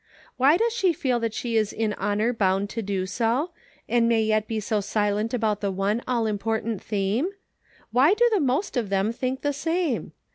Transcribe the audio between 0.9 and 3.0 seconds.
feel that she is in honor bound to